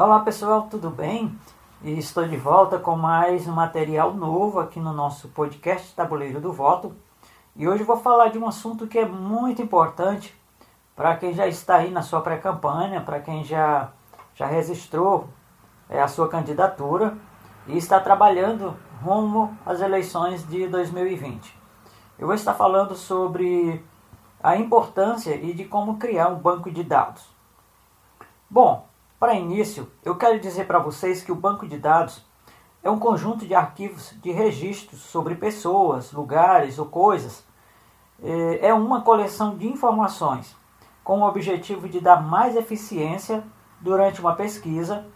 Olá 0.00 0.20
pessoal, 0.20 0.62
tudo 0.62 0.88
bem? 0.88 1.38
Estou 1.84 2.26
de 2.26 2.34
volta 2.34 2.78
com 2.78 2.96
mais 2.96 3.46
um 3.46 3.52
material 3.52 4.14
novo 4.14 4.58
aqui 4.58 4.80
no 4.80 4.94
nosso 4.94 5.28
podcast 5.28 5.94
Tabuleiro 5.94 6.40
do 6.40 6.54
Voto. 6.54 6.96
E 7.54 7.68
hoje 7.68 7.84
vou 7.84 7.98
falar 7.98 8.28
de 8.28 8.38
um 8.38 8.48
assunto 8.48 8.86
que 8.86 8.98
é 8.98 9.04
muito 9.04 9.60
importante 9.60 10.34
para 10.96 11.18
quem 11.18 11.34
já 11.34 11.46
está 11.46 11.76
aí 11.76 11.90
na 11.90 12.00
sua 12.00 12.22
pré-campanha, 12.22 13.02
para 13.02 13.20
quem 13.20 13.44
já, 13.44 13.90
já 14.34 14.46
registrou 14.46 15.28
é, 15.86 16.00
a 16.00 16.08
sua 16.08 16.30
candidatura 16.30 17.14
e 17.66 17.76
está 17.76 18.00
trabalhando 18.00 18.74
rumo 19.02 19.54
às 19.66 19.82
eleições 19.82 20.48
de 20.48 20.66
2020. 20.66 21.54
Eu 22.18 22.26
vou 22.26 22.34
estar 22.34 22.54
falando 22.54 22.94
sobre 22.94 23.84
a 24.42 24.56
importância 24.56 25.34
e 25.34 25.52
de 25.52 25.66
como 25.66 25.98
criar 25.98 26.28
um 26.28 26.36
banco 26.36 26.70
de 26.70 26.82
dados. 26.82 27.22
Bom, 28.48 28.88
para 29.20 29.34
início, 29.34 29.86
eu 30.02 30.16
quero 30.16 30.40
dizer 30.40 30.66
para 30.66 30.78
vocês 30.78 31.22
que 31.22 31.30
o 31.30 31.34
banco 31.34 31.68
de 31.68 31.76
dados 31.76 32.24
é 32.82 32.90
um 32.90 32.98
conjunto 32.98 33.46
de 33.46 33.54
arquivos 33.54 34.14
de 34.22 34.32
registros 34.32 35.02
sobre 35.02 35.34
pessoas, 35.34 36.10
lugares 36.10 36.78
ou 36.78 36.86
coisas. 36.86 37.44
É, 38.22 38.68
é 38.68 38.74
uma 38.74 39.02
coleção 39.02 39.58
de 39.58 39.68
informações 39.68 40.56
com 41.04 41.20
o 41.20 41.28
objetivo 41.28 41.86
de 41.86 42.00
dar 42.00 42.22
mais 42.22 42.56
eficiência 42.56 43.44
durante 43.78 44.22
uma 44.22 44.34
pesquisa 44.34 45.06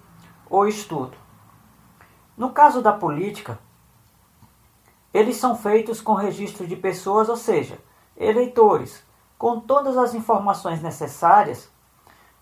ou 0.50 0.68
estudo. 0.68 1.16
No 2.36 2.50
caso 2.50 2.82
da 2.82 2.92
política, 2.92 3.58
eles 5.14 5.38
são 5.38 5.56
feitos 5.56 6.02
com 6.02 6.12
registro 6.12 6.66
de 6.66 6.76
pessoas, 6.76 7.30
ou 7.30 7.36
seja, 7.38 7.78
eleitores, 8.14 9.02
com 9.38 9.60
todas 9.60 9.96
as 9.96 10.14
informações 10.14 10.82
necessárias 10.82 11.72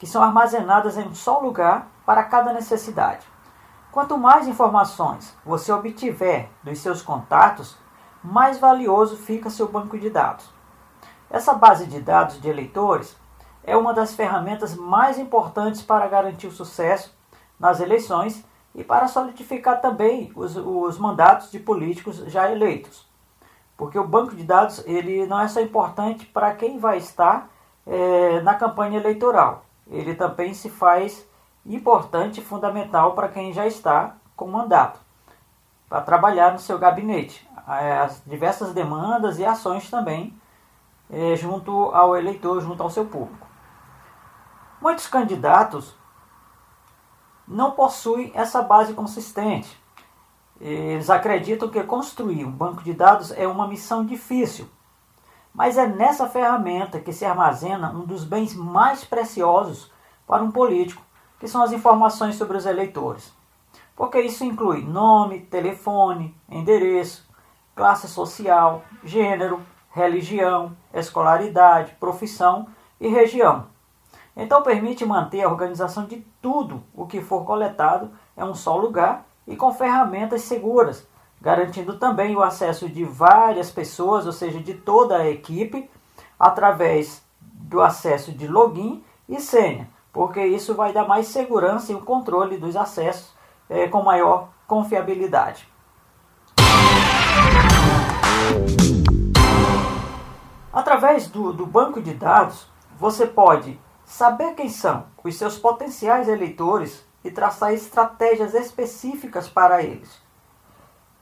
que 0.03 0.06
são 0.08 0.20
armazenadas 0.20 0.98
em 0.98 1.06
um 1.06 1.14
só 1.14 1.39
lugar 1.39 1.86
para 2.05 2.25
cada 2.25 2.53
necessidade. 2.53 3.25
Quanto 3.92 4.19
mais 4.19 4.48
informações 4.48 5.33
você 5.47 5.70
obtiver 5.70 6.50
dos 6.61 6.81
seus 6.81 7.00
contatos, 7.00 7.78
mais 8.20 8.59
valioso 8.59 9.17
fica 9.17 9.48
seu 9.48 9.69
banco 9.69 9.97
de 9.97 10.11
dados. 10.11 10.50
Essa 11.31 11.55
base 11.55 11.86
de 11.86 12.00
dados 12.00 12.41
de 12.41 12.48
eleitores 12.48 13.17
é 13.62 13.77
uma 13.77 13.94
das 13.94 14.12
ferramentas 14.12 14.75
mais 14.75 15.20
importantes 15.20 15.83
para 15.83 16.09
garantir 16.09 16.48
o 16.48 16.53
sucesso 16.53 17.16
nas 17.56 17.78
eleições 17.78 18.44
e 18.75 18.83
para 18.83 19.06
solidificar 19.06 19.81
também 19.81 20.33
os, 20.34 20.56
os 20.56 20.98
mandatos 20.98 21.48
de 21.48 21.61
políticos 21.61 22.16
já 22.27 22.50
eleitos. 22.50 23.09
Porque 23.77 24.00
o 24.00 24.09
banco 24.09 24.34
de 24.34 24.42
dados 24.42 24.83
ele 24.84 25.28
não 25.28 25.39
é 25.39 25.47
só 25.47 25.61
importante 25.61 26.27
para 26.27 26.53
quem 26.56 26.81
vai 26.81 26.98
estar 26.98 27.48
é, 27.87 28.41
na 28.41 28.56
campanha 28.56 28.98
eleitoral, 28.98 29.64
ele 29.93 30.15
também 30.15 30.55
se 30.55 30.71
faz 30.71 31.29
importante 31.65 32.41
e 32.41 32.45
fundamental 32.45 33.12
para 33.12 33.29
quem 33.29 33.53
já 33.53 33.67
está 33.67 34.17
com 34.34 34.49
mandato, 34.49 34.99
para 35.89 36.01
trabalhar 36.01 36.53
no 36.53 36.59
seu 36.59 36.79
gabinete. 36.79 37.49
É, 37.69 37.99
as 37.99 38.23
diversas 38.27 38.73
demandas 38.73 39.39
e 39.39 39.45
ações 39.45 39.89
também 39.89 40.37
é, 41.11 41.37
junto 41.37 41.91
ao 41.95 42.17
eleitor, 42.17 42.61
junto 42.61 42.83
ao 42.83 42.91
seu 42.91 43.05
público. 43.05 43.47
Muitos 44.81 45.07
candidatos 45.07 45.95
não 47.47 47.73
possuem 47.73 48.33
essa 48.34 48.62
base 48.62 48.95
consistente. 48.95 49.81
Eles 50.61 51.11
acreditam 51.11 51.69
que 51.69 51.83
construir 51.83 52.45
um 52.45 52.51
banco 52.51 52.83
de 52.83 52.95
dados 52.95 53.31
é 53.33 53.47
uma 53.47 53.69
missão 53.69 54.05
difícil, 54.06 54.69
mas 55.53 55.77
é 55.77 55.87
nessa 55.87 56.28
ferramenta 56.28 57.00
que 57.00 57.12
se 57.12 57.25
armazena 57.25 57.91
um 57.91 58.05
dos 58.05 58.25
bens 58.25 58.55
mais 58.55 59.05
preciosos 59.05 59.91
para 60.27 60.43
um 60.43 60.50
político, 60.50 61.03
que 61.38 61.49
são 61.49 61.62
as 61.62 61.72
informações 61.72 62.37
sobre 62.37 62.56
os 62.56 62.66
eleitores. 62.66 63.33
Porque 63.97 64.21
isso 64.21 64.44
inclui 64.44 64.83
nome, 64.83 65.41
telefone, 65.41 66.34
endereço, 66.49 67.28
classe 67.75 68.09
social, 68.09 68.83
gênero, 69.05 69.60
religião, 69.91 70.77
escolaridade, 70.93 71.94
profissão 72.00 72.66
e 73.00 73.09
região. 73.09 73.66
Então 74.37 74.62
permite 74.62 75.05
manter 75.05 75.43
a 75.43 75.49
organização 75.49 76.06
de 76.06 76.25
tudo 76.41 76.83
o 76.94 77.06
que 77.06 77.21
for 77.21 77.44
coletado 77.44 78.10
em 78.37 78.43
um 78.43 78.54
só 78.54 78.77
lugar 78.77 79.27
e 79.47 79.56
com 79.56 79.75
ferramentas 79.75 80.43
seguras 80.43 81.06
garantindo 81.43 81.99
também 81.99 82.37
o 82.37 82.43
acesso 82.43 82.89
de 82.89 83.04
várias 83.04 83.69
pessoas, 83.69 84.27
ou 84.27 84.33
seja, 84.33 84.60
de 84.60 84.75
toda 84.75 85.16
a 85.16 85.28
equipe, 85.28 85.91
através 86.39 87.21
do 87.41 87.83
acesso 87.83 88.31
de 88.31 88.47
login 88.47 89.03
e 89.28 89.41
senha, 89.41 89.91
porque 90.12 90.45
isso 90.45 90.75
vai 90.75 90.93
dar 90.93 91.09
mais 91.09 91.28
segurança 91.28 91.91
e 91.91 91.95
o 91.95 92.03
controle 92.03 92.59
dos 92.59 92.77
acessos 92.77 93.33
é, 93.69 93.89
com 93.89 94.03
maior 94.03 94.49
confiabilidade. 94.67 95.67
Através 100.72 101.28
do, 101.28 101.53
do 101.53 101.67
banco 101.67 102.01
de 102.01 102.12
dados, 102.15 102.67
você 102.99 103.27
pode 103.27 103.78
saber 104.05 104.55
quem 104.55 104.69
são 104.69 105.06
os 105.25 105.37
seus 105.37 105.59
potenciais 105.59 106.28
eleitores 106.28 107.05
e 107.25 107.31
traçar 107.31 107.72
estratégias 107.72 108.55
específicas 108.55 109.49
para 109.49 109.83
eles. 109.83 110.21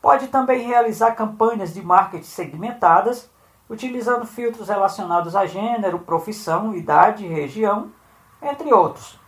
Pode 0.00 0.28
também 0.28 0.66
realizar 0.66 1.12
campanhas 1.12 1.74
de 1.74 1.82
marketing 1.82 2.24
segmentadas, 2.24 3.30
utilizando 3.68 4.26
filtros 4.26 4.68
relacionados 4.68 5.36
a 5.36 5.46
gênero, 5.46 5.98
profissão, 5.98 6.74
idade, 6.74 7.26
região, 7.26 7.90
entre 8.42 8.72
outros. 8.72 9.18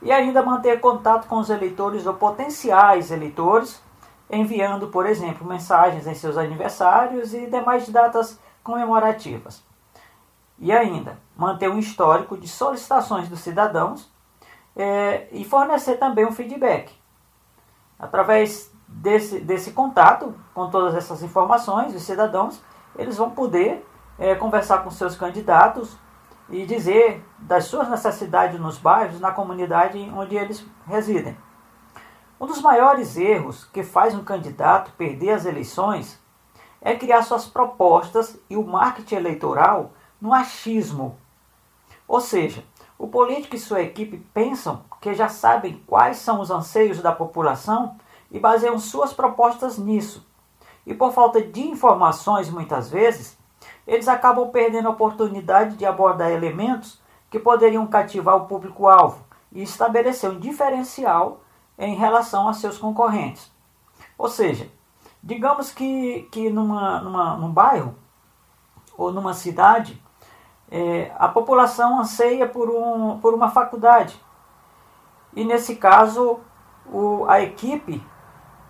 E 0.00 0.12
ainda 0.12 0.42
manter 0.42 0.80
contato 0.80 1.26
com 1.26 1.38
os 1.38 1.50
eleitores 1.50 2.06
ou 2.06 2.14
potenciais 2.14 3.10
eleitores, 3.10 3.82
enviando, 4.30 4.88
por 4.88 5.06
exemplo, 5.06 5.46
mensagens 5.46 6.06
em 6.06 6.14
seus 6.14 6.36
aniversários 6.36 7.34
e 7.34 7.46
demais 7.46 7.88
datas 7.88 8.38
comemorativas. 8.62 9.62
E 10.58 10.72
ainda 10.72 11.18
manter 11.36 11.68
um 11.68 11.78
histórico 11.78 12.36
de 12.36 12.46
solicitações 12.46 13.28
dos 13.28 13.40
cidadãos 13.40 14.10
é, 14.76 15.26
e 15.32 15.44
fornecer 15.44 15.96
também 15.96 16.26
um 16.26 16.32
feedback. 16.32 16.92
Através 17.98 18.70
desse, 18.86 19.40
desse 19.40 19.72
contato 19.72 20.34
com 20.54 20.70
todas 20.70 20.94
essas 20.94 21.22
informações, 21.22 21.94
os 21.94 22.02
cidadãos, 22.02 22.62
eles 22.96 23.16
vão 23.16 23.30
poder 23.30 23.84
é, 24.18 24.34
conversar 24.34 24.78
com 24.84 24.90
seus 24.90 25.16
candidatos 25.16 25.96
e 26.50 26.64
dizer 26.64 27.24
das 27.38 27.64
suas 27.64 27.88
necessidades 27.88 28.58
nos 28.58 28.78
bairros, 28.78 29.20
na 29.20 29.30
comunidade 29.30 29.98
onde 30.14 30.36
eles 30.36 30.64
residem. 30.86 31.36
Um 32.40 32.46
dos 32.46 32.60
maiores 32.60 33.16
erros 33.16 33.64
que 33.64 33.82
faz 33.82 34.14
um 34.14 34.24
candidato 34.24 34.92
perder 34.92 35.30
as 35.30 35.44
eleições 35.44 36.20
é 36.80 36.94
criar 36.94 37.22
suas 37.22 37.46
propostas 37.46 38.38
e 38.48 38.56
o 38.56 38.66
marketing 38.66 39.16
eleitoral 39.16 39.92
no 40.20 40.32
achismo. 40.32 41.18
Ou 42.06 42.20
seja, 42.20 42.64
o 42.98 43.06
político 43.06 43.54
e 43.54 43.60
sua 43.60 43.82
equipe 43.82 44.18
pensam 44.34 44.82
que 45.00 45.14
já 45.14 45.28
sabem 45.28 45.82
quais 45.86 46.16
são 46.16 46.40
os 46.40 46.50
anseios 46.50 47.00
da 47.00 47.12
população 47.12 47.96
e 48.30 48.38
baseiam 48.38 48.78
suas 48.78 49.12
propostas 49.12 49.78
nisso. 49.78 50.26
E 50.84 50.94
por 50.94 51.12
falta 51.12 51.40
de 51.40 51.60
informações, 51.60 52.50
muitas 52.50 52.90
vezes, 52.90 53.37
eles 53.88 54.06
acabam 54.06 54.50
perdendo 54.50 54.86
a 54.86 54.90
oportunidade 54.90 55.74
de 55.76 55.86
abordar 55.86 56.30
elementos 56.30 57.00
que 57.30 57.38
poderiam 57.38 57.86
cativar 57.86 58.36
o 58.36 58.46
público-alvo 58.46 59.24
e 59.50 59.62
estabelecer 59.62 60.30
um 60.30 60.38
diferencial 60.38 61.40
em 61.78 61.94
relação 61.96 62.46
a 62.48 62.52
seus 62.52 62.76
concorrentes. 62.76 63.50
Ou 64.18 64.28
seja, 64.28 64.68
digamos 65.22 65.72
que, 65.72 66.28
que 66.30 66.50
numa, 66.50 67.00
numa, 67.00 67.36
num 67.38 67.50
bairro 67.50 67.94
ou 68.94 69.10
numa 69.10 69.32
cidade, 69.32 70.02
é, 70.70 71.10
a 71.18 71.26
população 71.26 71.98
anseia 71.98 72.46
por, 72.46 72.68
um, 72.68 73.18
por 73.20 73.32
uma 73.32 73.48
faculdade. 73.48 74.20
E 75.34 75.44
nesse 75.44 75.76
caso, 75.76 76.40
o, 76.84 77.24
a 77.26 77.40
equipe 77.40 78.04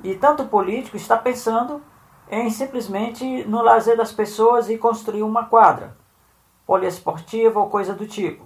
e 0.05 0.15
tanto 0.15 0.45
o 0.45 0.49
político 0.49 0.97
está 0.97 1.17
pensando 1.17 1.83
em 2.31 2.51
simplesmente 2.51 3.45
no 3.45 3.63
lazer 3.63 3.97
das 3.97 4.13
pessoas 4.13 4.69
e 4.69 4.79
construir 4.79 5.23
uma 5.23 5.45
quadra 5.45 5.97
poliesportiva 6.67 7.59
ou 7.59 7.71
coisa 7.71 7.95
do 7.95 8.07
tipo. 8.07 8.45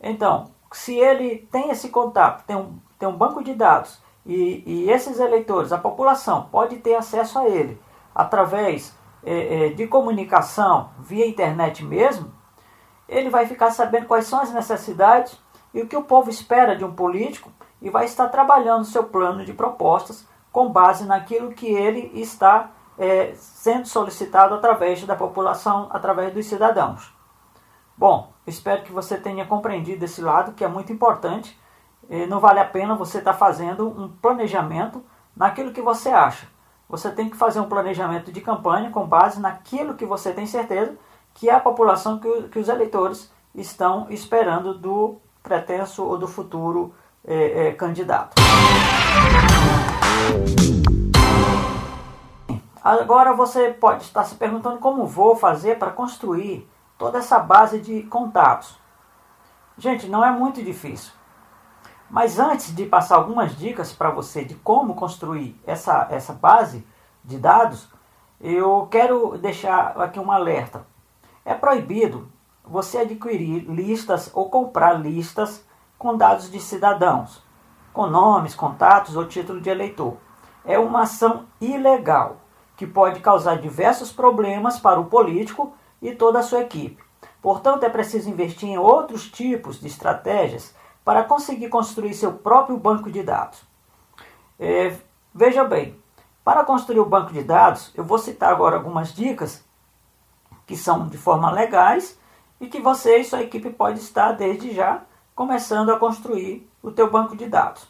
Então, 0.00 0.50
se 0.72 0.94
ele 0.94 1.48
tem 1.50 1.70
esse 1.70 1.88
contato, 1.88 2.44
tem 2.44 2.56
um, 2.56 2.78
tem 2.98 3.08
um 3.08 3.16
banco 3.16 3.42
de 3.42 3.54
dados 3.54 3.98
e, 4.24 4.62
e 4.66 4.90
esses 4.90 5.18
eleitores, 5.18 5.72
a 5.72 5.78
população, 5.78 6.48
pode 6.50 6.76
ter 6.76 6.94
acesso 6.94 7.38
a 7.38 7.48
ele 7.48 7.80
através 8.14 8.94
é, 9.24 9.66
é, 9.66 9.68
de 9.70 9.86
comunicação 9.86 10.90
via 10.98 11.26
internet 11.26 11.84
mesmo, 11.84 12.32
ele 13.08 13.30
vai 13.30 13.46
ficar 13.46 13.70
sabendo 13.70 14.06
quais 14.06 14.26
são 14.26 14.40
as 14.40 14.52
necessidades 14.52 15.38
e 15.74 15.80
o 15.80 15.86
que 15.86 15.96
o 15.96 16.02
povo 16.02 16.30
espera 16.30 16.76
de 16.76 16.84
um 16.84 16.92
político 16.92 17.50
e 17.80 17.90
vai 17.90 18.04
estar 18.04 18.28
trabalhando 18.28 18.84
seu 18.84 19.04
plano 19.04 19.44
de 19.44 19.52
propostas 19.52 20.26
com 20.52 20.70
base 20.70 21.04
naquilo 21.04 21.52
que 21.52 21.66
ele 21.66 22.10
está 22.14 22.70
é, 23.00 23.32
sendo 23.34 23.88
solicitado 23.88 24.54
através 24.54 25.02
da 25.04 25.16
população, 25.16 25.88
através 25.90 26.32
dos 26.32 26.46
cidadãos. 26.46 27.12
Bom, 27.96 28.32
espero 28.46 28.82
que 28.82 28.92
você 28.92 29.16
tenha 29.16 29.44
compreendido 29.44 30.04
esse 30.04 30.22
lado 30.22 30.52
que 30.52 30.62
é 30.62 30.68
muito 30.68 30.92
importante 30.92 31.58
não 32.28 32.40
vale 32.40 32.58
a 32.58 32.64
pena 32.64 32.96
você 32.96 33.18
estar 33.18 33.32
tá 33.32 33.38
fazendo 33.38 33.86
um 33.86 34.08
planejamento 34.08 35.02
naquilo 35.36 35.72
que 35.72 35.80
você 35.80 36.08
acha. 36.08 36.46
Você 36.88 37.10
tem 37.10 37.30
que 37.30 37.36
fazer 37.36 37.60
um 37.60 37.68
planejamento 37.68 38.32
de 38.32 38.40
campanha 38.40 38.90
com 38.90 39.06
base 39.06 39.40
naquilo 39.40 39.94
que 39.94 40.04
você 40.04 40.32
tem 40.32 40.46
certeza 40.46 40.96
que 41.32 41.48
é 41.48 41.54
a 41.54 41.60
população 41.60 42.18
que, 42.18 42.48
que 42.48 42.58
os 42.58 42.68
eleitores 42.68 43.30
estão 43.54 44.08
esperando 44.10 44.74
do 44.74 45.16
pretenso 45.42 46.04
ou 46.04 46.18
do 46.18 46.26
futuro 46.26 46.92
é, 47.24 47.68
é, 47.68 47.72
candidato. 47.72 48.34
Agora 52.82 53.34
você 53.34 53.70
pode 53.70 54.04
estar 54.04 54.24
se 54.24 54.36
perguntando 54.36 54.78
como 54.78 55.06
vou 55.06 55.36
fazer 55.36 55.78
para 55.78 55.90
construir 55.90 56.66
toda 56.96 57.18
essa 57.18 57.38
base 57.38 57.78
de 57.78 58.02
contatos. 58.04 58.78
Gente, 59.76 60.08
não 60.08 60.24
é 60.24 60.30
muito 60.30 60.62
difícil. 60.62 61.12
Mas 62.08 62.38
antes 62.38 62.74
de 62.74 62.86
passar 62.86 63.16
algumas 63.16 63.54
dicas 63.54 63.92
para 63.92 64.08
você 64.08 64.44
de 64.46 64.54
como 64.54 64.94
construir 64.94 65.60
essa, 65.66 66.08
essa 66.10 66.32
base 66.32 66.86
de 67.22 67.36
dados, 67.36 67.86
eu 68.40 68.88
quero 68.90 69.36
deixar 69.36 70.00
aqui 70.00 70.18
um 70.18 70.32
alerta. 70.32 70.86
É 71.44 71.54
proibido 71.54 72.32
você 72.64 72.98
adquirir 72.98 73.70
listas 73.70 74.30
ou 74.32 74.48
comprar 74.48 74.94
listas 74.94 75.62
com 75.98 76.16
dados 76.16 76.50
de 76.50 76.58
cidadãos, 76.58 77.42
com 77.92 78.06
nomes, 78.06 78.54
contatos 78.54 79.16
ou 79.16 79.26
título 79.26 79.60
de 79.60 79.68
eleitor. 79.68 80.16
É 80.64 80.78
uma 80.78 81.02
ação 81.02 81.44
ilegal 81.60 82.38
que 82.80 82.86
pode 82.86 83.20
causar 83.20 83.58
diversos 83.58 84.10
problemas 84.10 84.80
para 84.80 84.98
o 84.98 85.04
político 85.04 85.74
e 86.00 86.14
toda 86.14 86.38
a 86.38 86.42
sua 86.42 86.62
equipe. 86.62 87.04
Portanto, 87.42 87.84
é 87.84 87.90
preciso 87.90 88.30
investir 88.30 88.70
em 88.70 88.78
outros 88.78 89.30
tipos 89.30 89.78
de 89.78 89.86
estratégias 89.86 90.74
para 91.04 91.22
conseguir 91.22 91.68
construir 91.68 92.14
seu 92.14 92.32
próprio 92.32 92.78
banco 92.78 93.10
de 93.10 93.22
dados. 93.22 93.60
É, 94.58 94.96
veja 95.34 95.62
bem, 95.62 95.94
para 96.42 96.64
construir 96.64 97.00
o 97.00 97.04
banco 97.04 97.34
de 97.34 97.42
dados, 97.42 97.92
eu 97.94 98.02
vou 98.02 98.16
citar 98.16 98.50
agora 98.50 98.76
algumas 98.76 99.12
dicas 99.12 99.62
que 100.66 100.74
são 100.74 101.06
de 101.06 101.18
forma 101.18 101.50
legais 101.50 102.18
e 102.58 102.66
que 102.66 102.80
você 102.80 103.18
e 103.18 103.24
sua 103.24 103.42
equipe 103.42 103.68
pode 103.68 103.98
estar 103.98 104.32
desde 104.32 104.74
já 104.74 105.02
começando 105.34 105.90
a 105.90 105.98
construir 105.98 106.66
o 106.82 106.90
teu 106.90 107.10
banco 107.10 107.36
de 107.36 107.46
dados. 107.46 107.86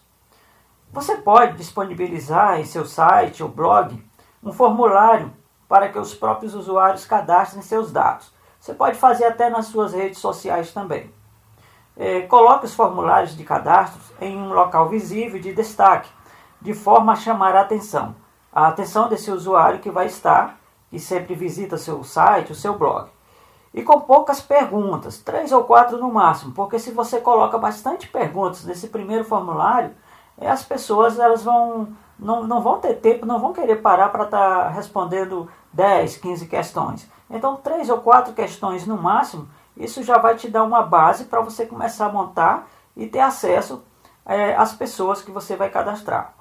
Você 0.93 1.15
pode 1.19 1.57
disponibilizar 1.57 2.59
em 2.59 2.65
seu 2.65 2.85
site 2.85 3.41
ou 3.41 3.49
blog 3.49 4.10
um 4.43 4.53
formulário 4.53 5.33
para 5.69 5.89
que 5.89 5.99
os 5.99 6.15
próprios 6.15 6.55
usuários 6.55 7.05
cadastrem 7.05 7.63
seus 7.63 7.93
dados. 7.93 8.33
Você 8.59 8.75
pode 8.75 8.99
fazer 8.99 9.25
até 9.25 9.49
nas 9.49 9.67
suas 9.67 9.93
redes 9.93 10.19
sociais 10.19 10.73
também. 10.73 11.13
É, 11.97 12.23
coloque 12.23 12.67
os 12.67 12.75
formulários 12.75 13.37
de 13.37 13.45
cadastro 13.45 14.01
em 14.21 14.37
um 14.37 14.53
local 14.53 14.89
visível 14.89 15.41
de 15.41 15.53
destaque, 15.53 16.11
de 16.61 16.75
forma 16.75 17.13
a 17.13 17.17
chamar 17.17 17.55
a 17.55 17.61
atenção. 17.61 18.15
A 18.53 18.69
atenção 18.69 19.09
desse 19.09 19.31
usuário 19.31 19.81
que 19.81 19.91
vai 19.91 20.07
estar 20.07 20.59
e 20.91 20.99
sempre 20.99 21.35
visita 21.35 21.77
seu 21.77 22.03
site, 22.03 22.53
o 22.53 22.55
seu 22.55 22.77
blog 22.77 23.11
e 23.73 23.83
com 23.83 24.01
poucas 24.01 24.41
perguntas, 24.41 25.19
três 25.19 25.53
ou 25.53 25.65
quatro 25.65 25.97
no 25.97 26.13
máximo, 26.13 26.53
porque 26.53 26.79
se 26.79 26.91
você 26.91 27.21
coloca 27.21 27.57
bastante 27.57 28.09
perguntas 28.09 28.65
nesse 28.65 28.89
primeiro 28.89 29.25
formulário, 29.25 29.93
é, 30.37 30.49
as 30.49 30.65
pessoas 30.65 31.19
elas 31.19 31.45
vão 31.45 31.89
não, 32.21 32.47
não 32.47 32.61
vão 32.61 32.79
ter 32.79 32.95
tempo, 32.95 33.27
não 33.27 33.39
vão 33.39 33.53
querer 33.53 33.77
parar 33.77 34.11
para 34.11 34.25
estar 34.25 34.65
tá 34.65 34.69
respondendo 34.69 35.49
10, 35.73 36.17
15 36.19 36.47
questões. 36.47 37.11
Então, 37.29 37.57
três 37.57 37.89
ou 37.89 37.99
quatro 37.99 38.33
questões 38.33 38.87
no 38.87 38.97
máximo, 38.97 39.49
isso 39.77 40.03
já 40.03 40.19
vai 40.19 40.37
te 40.37 40.49
dar 40.49 40.65
uma 40.65 40.83
base 40.83 41.25
para 41.25 41.41
você 41.41 41.65
começar 41.65 42.07
a 42.07 42.13
montar 42.13 42.69
e 42.97 43.07
ter 43.07 43.21
acesso 43.21 43.83
é, 44.27 44.55
às 44.55 44.73
pessoas 44.73 45.23
que 45.23 45.31
você 45.31 45.57
vai 45.57 45.71
cadastrar. 45.71 46.35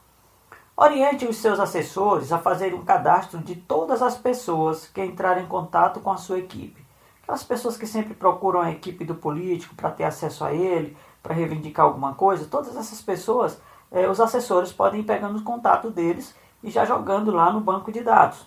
Oriente 0.76 1.26
os 1.26 1.38
seus 1.38 1.60
assessores 1.60 2.31
a 2.31 2.38
fazer 2.38 2.74
um 2.74 2.84
cadastro 2.84 3.40
de 3.40 3.56
todas 3.56 4.02
as 4.02 4.18
pessoas 4.18 4.88
que 4.88 5.04
entrarem 5.04 5.44
em 5.44 5.48
contato 5.48 6.00
com 6.00 6.12
a 6.12 6.18
sua 6.18 6.40
equipe 6.40 6.90
Aquelas 7.30 7.44
pessoas 7.44 7.78
que 7.78 7.86
sempre 7.86 8.16
procuram 8.16 8.60
a 8.60 8.72
equipe 8.72 9.06
do 9.06 9.14
político 9.14 9.76
para 9.76 9.92
ter 9.92 10.04
acesso 10.04 10.44
a 10.44 10.52
ele, 10.52 10.98
para 11.22 11.36
reivindicar 11.36 11.86
alguma 11.86 12.16
coisa, 12.16 12.48
todas 12.50 12.76
essas 12.76 13.04
pessoas, 13.04 13.62
eh, 13.91 14.07
os 14.07 14.19
assessores 14.19 14.71
podem 14.71 15.01
ir 15.01 15.03
pegando 15.03 15.39
o 15.39 15.44
contato 15.44 15.89
deles 15.89 16.36
e 16.63 16.69
já 16.69 16.86
jogando 16.86 17.31
lá 17.31 17.51
no 17.51 17.59
banco 17.59 17.91
de 17.91 18.01
dados. 18.01 18.45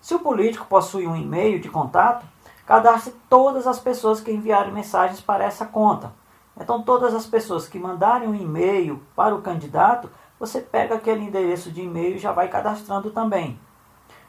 Se 0.00 0.14
o 0.14 0.20
político 0.20 0.66
possui 0.66 1.06
um 1.06 1.16
e-mail 1.16 1.60
de 1.60 1.68
contato, 1.68 2.24
cadastre 2.66 3.14
todas 3.28 3.66
as 3.66 3.78
pessoas 3.78 4.20
que 4.20 4.30
enviarem 4.30 4.72
mensagens 4.72 5.20
para 5.20 5.44
essa 5.44 5.66
conta. 5.66 6.12
Então, 6.60 6.82
todas 6.82 7.14
as 7.14 7.26
pessoas 7.26 7.68
que 7.68 7.78
mandarem 7.78 8.28
um 8.28 8.34
e-mail 8.34 9.00
para 9.14 9.34
o 9.34 9.42
candidato, 9.42 10.10
você 10.38 10.60
pega 10.60 10.96
aquele 10.96 11.24
endereço 11.24 11.70
de 11.70 11.82
e-mail 11.82 12.16
e 12.16 12.18
já 12.18 12.32
vai 12.32 12.48
cadastrando 12.48 13.10
também. 13.10 13.58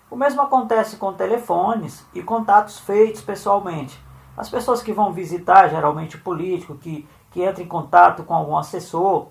O 0.09 0.15
mesmo 0.15 0.41
acontece 0.41 0.97
com 0.97 1.13
telefones 1.13 2.05
e 2.13 2.23
contatos 2.23 2.79
feitos 2.79 3.21
pessoalmente. 3.21 3.99
As 4.35 4.49
pessoas 4.49 4.81
que 4.81 4.93
vão 4.93 5.11
visitar, 5.11 5.67
geralmente 5.69 6.15
o 6.15 6.21
político, 6.21 6.75
que, 6.75 7.07
que 7.31 7.41
entra 7.41 7.61
em 7.61 7.67
contato 7.67 8.23
com 8.23 8.33
algum 8.33 8.57
assessor, 8.57 9.27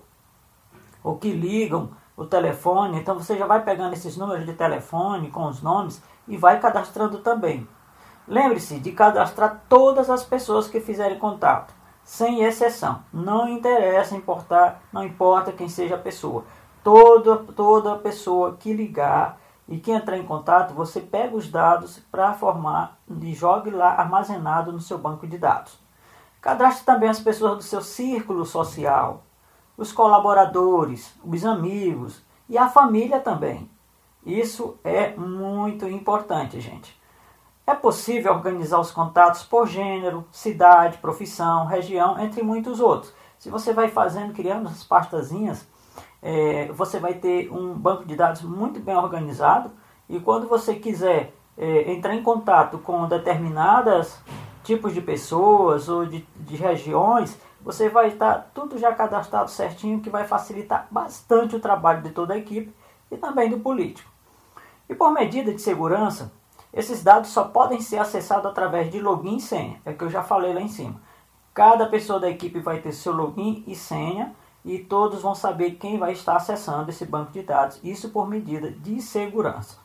ou 1.03 1.17
que 1.17 1.31
ligam 1.31 1.89
o 2.15 2.25
telefone, 2.25 2.99
então 2.99 3.15
você 3.15 3.37
já 3.37 3.47
vai 3.47 3.63
pegando 3.63 3.93
esses 3.93 4.17
números 4.17 4.45
de 4.45 4.53
telefone 4.53 5.31
com 5.31 5.45
os 5.45 5.61
nomes 5.61 6.01
e 6.27 6.35
vai 6.35 6.59
cadastrando 6.59 7.19
também. 7.19 7.67
Lembre-se 8.27 8.79
de 8.79 8.91
cadastrar 8.91 9.63
todas 9.67 10.09
as 10.09 10.23
pessoas 10.23 10.67
que 10.67 10.81
fizerem 10.81 11.17
contato, 11.17 11.73
sem 12.03 12.43
exceção. 12.43 13.03
Não 13.11 13.47
interessa 13.47 14.15
importar, 14.15 14.81
não 14.91 15.03
importa 15.03 15.51
quem 15.51 15.69
seja 15.69 15.95
a 15.95 15.99
pessoa. 15.99 16.43
Toda, 16.83 17.37
toda 17.37 17.95
pessoa 17.95 18.55
que 18.59 18.73
ligar 18.73 19.39
e 19.67 19.77
quem 19.77 19.95
entrar 19.95 20.17
em 20.17 20.25
contato, 20.25 20.73
você 20.73 20.99
pega 20.99 21.35
os 21.35 21.49
dados 21.49 21.99
para 22.11 22.33
formar 22.33 22.97
e 23.21 23.33
jogue 23.33 23.69
lá 23.69 23.93
armazenado 23.93 24.71
no 24.71 24.79
seu 24.79 24.97
banco 24.97 25.25
de 25.25 25.37
dados. 25.37 25.79
Cadastre 26.41 26.85
também 26.85 27.09
as 27.09 27.19
pessoas 27.19 27.57
do 27.57 27.63
seu 27.63 27.81
círculo 27.81 28.45
social, 28.45 29.23
os 29.79 29.93
colaboradores, 29.93 31.15
os 31.23 31.45
amigos 31.45 32.21
e 32.49 32.57
a 32.57 32.67
família 32.67 33.21
também. 33.21 33.71
Isso 34.25 34.77
é 34.83 35.15
muito 35.15 35.87
importante, 35.87 36.59
gente. 36.59 36.99
É 37.65 37.73
possível 37.73 38.33
organizar 38.33 38.79
os 38.79 38.91
contatos 38.91 39.43
por 39.43 39.67
gênero, 39.67 40.25
cidade, 40.31 40.97
profissão, 40.97 41.65
região, 41.65 42.19
entre 42.19 42.43
muitos 42.43 42.81
outros. 42.81 43.13
Se 43.37 43.49
você 43.49 43.71
vai 43.71 43.87
fazendo, 43.87 44.33
criando 44.33 44.67
as 44.67 44.83
pastazinhas, 44.83 45.65
é, 46.21 46.69
você 46.73 46.99
vai 46.99 47.13
ter 47.13 47.49
um 47.49 47.73
banco 47.73 48.03
de 48.03 48.17
dados 48.17 48.41
muito 48.41 48.81
bem 48.81 48.97
organizado 48.97 49.71
e 50.09 50.19
quando 50.19 50.45
você 50.45 50.75
quiser 50.75 51.33
é, 51.57 51.93
entrar 51.93 52.13
em 52.15 52.21
contato 52.21 52.79
com 52.79 53.07
determinadas 53.07 54.21
tipos 54.61 54.93
de 54.93 54.99
pessoas 54.99 55.87
ou 55.87 56.05
de, 56.05 56.27
de 56.35 56.57
regiões, 56.57 57.39
você 57.61 57.89
vai 57.89 58.09
estar 58.09 58.49
tudo 58.53 58.77
já 58.77 58.93
cadastrado 58.93 59.49
certinho, 59.49 60.01
que 60.01 60.09
vai 60.09 60.25
facilitar 60.25 60.87
bastante 60.89 61.55
o 61.55 61.59
trabalho 61.59 62.01
de 62.01 62.11
toda 62.11 62.33
a 62.33 62.37
equipe 62.37 62.73
e 63.11 63.17
também 63.17 63.49
do 63.49 63.59
político. 63.59 64.09
E 64.87 64.95
por 64.95 65.11
medida 65.11 65.53
de 65.53 65.61
segurança, 65.61 66.31
esses 66.73 67.03
dados 67.03 67.29
só 67.29 67.45
podem 67.45 67.81
ser 67.81 67.97
acessados 67.97 68.45
através 68.45 68.91
de 68.91 68.99
login 68.99 69.37
e 69.37 69.41
senha, 69.41 69.81
é 69.85 69.91
o 69.91 69.95
que 69.95 70.03
eu 70.03 70.09
já 70.09 70.23
falei 70.23 70.53
lá 70.53 70.61
em 70.61 70.67
cima. 70.67 70.99
Cada 71.53 71.87
pessoa 71.87 72.19
da 72.19 72.29
equipe 72.29 72.59
vai 72.59 72.79
ter 72.79 72.91
seu 72.91 73.11
login 73.13 73.63
e 73.67 73.75
senha 73.75 74.33
e 74.63 74.79
todos 74.79 75.21
vão 75.21 75.33
saber 75.33 75.71
quem 75.71 75.97
vai 75.97 76.11
estar 76.11 76.35
acessando 76.35 76.89
esse 76.89 77.05
banco 77.05 77.31
de 77.31 77.41
dados, 77.41 77.79
isso 77.83 78.09
por 78.09 78.27
medida 78.27 78.71
de 78.71 79.01
segurança. 79.01 79.77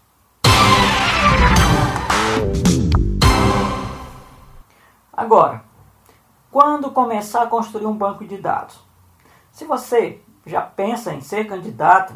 Agora, 5.12 5.62
quando 6.54 6.92
começar 6.92 7.42
a 7.42 7.46
construir 7.48 7.84
um 7.84 7.96
banco 7.96 8.24
de 8.24 8.38
dados? 8.38 8.78
Se 9.50 9.64
você 9.64 10.22
já 10.46 10.60
pensa 10.62 11.12
em 11.12 11.20
ser 11.20 11.48
candidato, 11.48 12.14